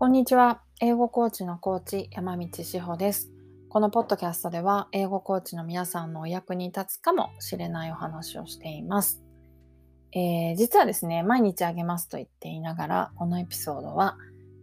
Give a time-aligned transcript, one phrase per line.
[0.00, 0.62] こんにちは。
[0.80, 3.32] 英語コーチのコーチ山道志保です。
[3.68, 9.20] このポッドキャストでは英語コーチの皆さんのお役に立つかもしれないお話をしています。
[10.12, 14.16] えー、実はですね、毎日あげますと言っていながら、このエピソードは、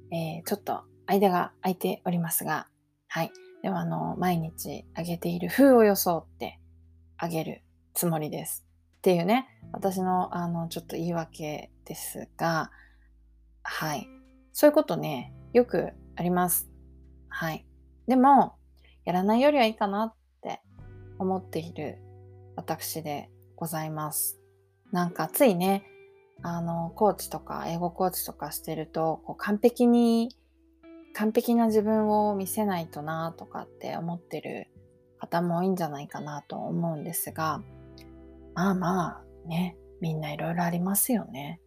[0.10, 2.70] えー、ちょっと間が空いておりますが、
[3.10, 3.32] はい。
[3.62, 6.62] では、あの、毎日あげている風を装って
[7.18, 7.62] あげる
[7.94, 8.66] つもりです。
[9.00, 12.72] っていうね、私の、あの、ちょっと言い訳ですが、
[13.64, 14.15] はい。
[14.58, 16.70] そういうことね、よくあります。
[17.28, 17.66] はい。
[18.08, 18.56] でも、
[19.04, 20.62] やらないよりはいいかなって
[21.20, 21.98] 思っている
[22.56, 24.40] 私でございます。
[24.94, 25.84] なんかついね、
[26.42, 30.30] あの、コーチとか英語コーチとかしてると、こう完璧に、
[31.14, 34.70] 完璧な自分を見せないとなとかって思ってる
[35.20, 37.62] 方も多いんじゃないかなと思うんですが、
[38.54, 41.60] まあまあね、みんないろいろありますよね。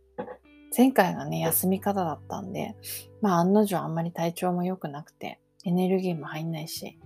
[0.76, 2.76] 前回がね、休み方だったんで、
[3.20, 6.98] まあ案の定あんまり体調も良くなくて、エネルギーも入んないし、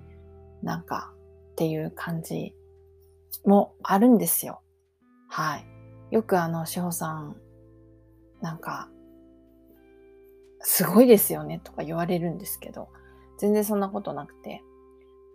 [0.63, 1.13] なんか
[1.53, 2.55] っていう感じ
[3.45, 4.63] もあるんですよ。
[5.29, 5.67] はい。
[6.11, 7.37] よくあの、しほさん、
[8.41, 8.89] なんか、
[10.61, 12.89] すごいですよねとか言われるんですけど、
[13.39, 14.63] 全然そんなことなくて、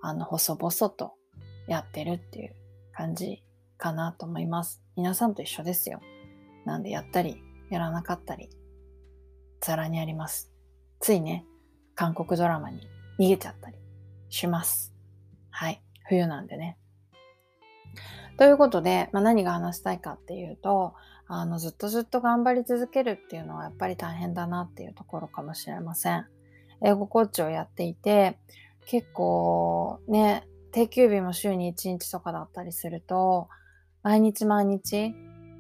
[0.02, 1.14] あの、細々と
[1.68, 2.56] やってるっていう
[2.94, 3.44] 感じ
[3.78, 4.82] かなと思います。
[4.96, 6.00] 皆さんと一緒ですよ。
[6.66, 8.50] なんでやったりやらなかったり、
[9.62, 10.52] ざらにあります。
[11.00, 11.46] ついね、
[11.96, 12.82] 韓国ドラマに
[13.20, 13.78] 逃げちゃったり
[14.30, 14.94] します。
[15.50, 15.82] はい。
[16.08, 16.78] 冬なんでね。
[18.38, 20.94] ということで、まあ、何が話したいかっていうと、
[21.28, 26.26] あの、ずっとずっと頑張り続けるっていうのはやっぱり大変だなっていうところかもしれません。
[26.84, 28.38] 英語コーチをやっていて、
[28.86, 33.50] 結構ね、定休日も週に1日とかだったりすると、
[34.04, 35.16] 毎日毎日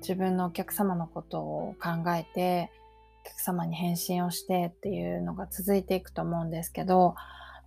[0.07, 2.71] 自分のお客様のことを考えて、
[3.25, 7.15] お客様に返信をしてっていうのが続いていくと思うんですけど、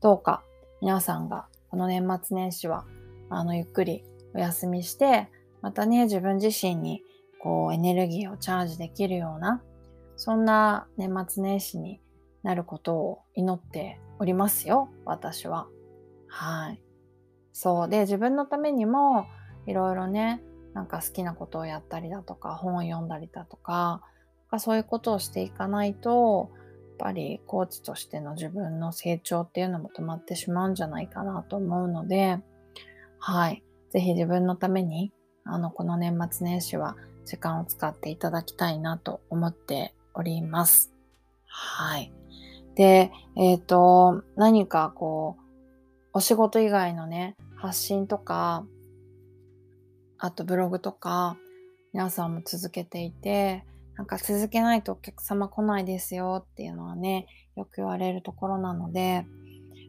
[0.01, 0.43] どうか
[0.81, 2.87] 皆さんがこの年末年始は、
[3.29, 5.29] あの、ゆっくりお休みして、
[5.61, 7.03] またね、自分自身に
[7.43, 9.63] こうエネルギーをチャージできるような、
[10.17, 12.01] そんな年末年始に
[12.43, 15.69] なることを祈っておりますよ、私は。
[16.27, 16.83] はい。
[17.53, 17.89] そう。
[17.91, 19.27] で、自分のためにも、
[19.67, 20.43] いろいろね、
[20.75, 24.03] なんか好きなことをやったりだとか、本を読んだりだとか、
[24.51, 26.51] かそういうことをしていかないと、
[26.99, 32.41] やっぱりコーチとしての自分の成長っていうのも止まってしまうんじゃないかなと思うので、
[33.19, 33.63] はい。
[33.91, 35.13] ぜひ自分のために、
[35.45, 40.93] あの、この年末年始は時間を使っていただきたいなと思っております。
[41.47, 42.13] はい。
[42.75, 45.43] で、えっ、ー、と、何かこう、
[46.13, 48.65] お仕事以外のね、発信とか、
[50.23, 51.39] あとブログとか、
[51.95, 53.65] 皆さんも続けていて、
[53.97, 57.27] なんか続けないとお客様来ないですよっていうのはね、
[57.57, 59.25] よく言われるところなので、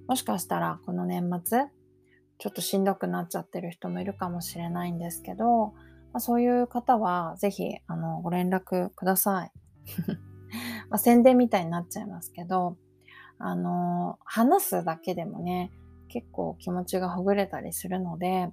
[0.08, 1.64] もしかしたらこの年末、
[2.38, 5.74] ちょっとしんどくなっちゃってる人もいるかもしれないんですけど、
[6.14, 9.52] まあ、そういう方はぜひあのご連絡ください。
[10.90, 12.78] まあ宣伝みたいになっちゃいますけど、
[13.38, 15.74] あの、話すだけでもね、
[16.08, 18.50] 結構気持ちがほぐれたりするので、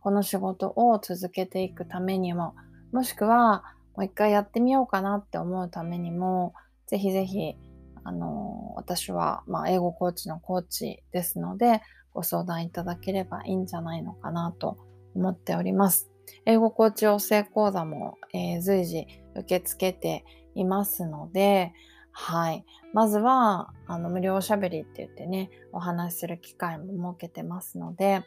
[0.00, 2.54] この仕事を続けていくためにも、
[2.92, 3.64] もしくは
[3.96, 6.54] もう一回やってみようかなって思うためにも、
[6.86, 7.56] ぜひぜひ、
[8.02, 11.80] あの、私は、まあ、英語コーチのコーチですので、
[12.12, 14.78] ご相談いただければいいんじゃないのかなと
[15.14, 16.10] 思っております。
[16.46, 21.72] 英語コーチ養成講座も、えー、随時受け付けていますので、
[22.12, 22.64] はい。
[22.92, 28.22] まずは、あの、無料おしゃべりって言ってね、お話しする機会も設けてますので、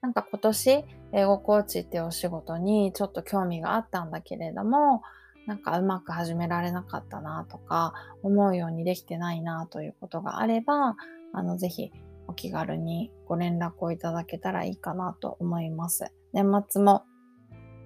[0.00, 5.02] なんか今年、英語コーチっていうお仕事にちょっと興味があったんだけれども、
[5.46, 10.94] なんかうまく始められなかったなとか、思うようにできてないなということがあれば、
[11.32, 11.90] あの、ぜひ
[12.28, 16.12] お気軽にご連絡をいただけたらいいかなと思います。
[16.32, 17.04] 年末も、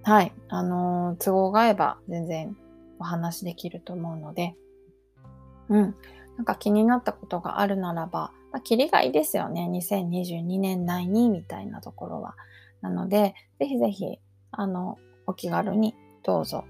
[0.03, 2.57] はい、あのー、都合が合えば全然
[2.99, 4.57] お話できると思うので、
[5.69, 5.95] うん、
[6.37, 9.69] なんか気になったことがあるならば、まあ、キリがいいですよね。
[9.73, 12.37] 2022年内にみたいなところは。
[12.83, 14.19] なので、ぜひぜひ、
[14.51, 16.65] あの、お気軽にどうぞ、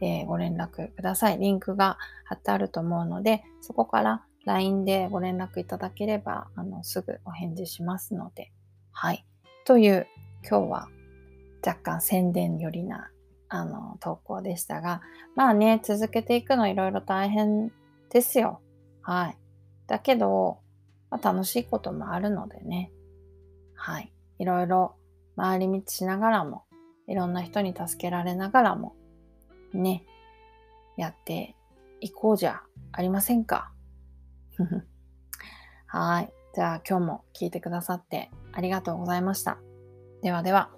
[0.00, 1.38] えー、ご連絡ください。
[1.38, 8.50] リンクが貼ってあると思うので、そこから LINE でご連絡いただければ、あの、すぐお返事しますので、
[8.90, 9.24] はい。
[9.64, 10.06] という、
[10.42, 10.88] 今日は
[11.64, 13.10] 若干宣伝寄りな、
[13.48, 15.02] あの、投稿でしたが、
[15.36, 17.70] まあね、続けていくのいろいろ大変
[18.10, 18.60] ですよ。
[19.02, 19.38] はい。
[19.86, 20.58] だけど、
[21.10, 22.92] まあ、楽しいこともあるのでね。
[23.74, 24.12] はい。
[24.38, 24.96] いろいろ
[25.36, 26.64] 回り道しながらも、
[27.06, 28.94] いろんな人に助けられながらも、
[29.72, 30.04] ね、
[30.96, 31.56] やって
[32.00, 32.62] いこうじゃ
[32.92, 33.72] ありませんか。
[35.86, 36.32] はい。
[36.54, 39.58] じゃあ今日も聞いてくださってありがとうございました。
[40.22, 40.77] ではでは。